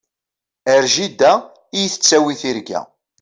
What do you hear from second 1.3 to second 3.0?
i yi-tettawi tirga.